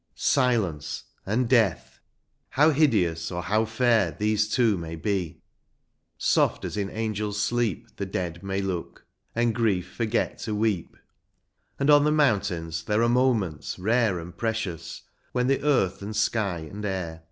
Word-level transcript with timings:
Silence 0.15 1.03
and 1.27 1.47
death! 1.47 1.99
how 2.49 2.71
hideous 2.71 3.29
or 3.31 3.43
how 3.43 3.65
fair 3.65 4.09
These 4.09 4.49
two 4.49 4.75
may 4.75 4.95
be; 4.95 5.43
soft 6.17 6.65
as 6.65 6.75
in 6.75 6.89
angel's 6.89 7.39
sleep 7.39 7.87
The 7.97 8.07
dead 8.07 8.41
may 8.41 8.63
look, 8.63 9.05
and 9.35 9.53
grief 9.53 9.93
forget 9.93 10.39
to 10.39 10.55
weep; 10.55 10.97
And 11.77 11.91
on 11.91 12.03
the 12.03 12.11
mountains 12.11 12.83
there 12.85 13.03
are 13.03 13.09
moments, 13.09 13.77
rare 13.77 14.17
And 14.17 14.35
precious, 14.35 15.03
when 15.33 15.45
the 15.45 15.61
earth, 15.61 16.01
and 16.01 16.15
sky, 16.15 16.61
and 16.61 16.83
air. 16.83 17.19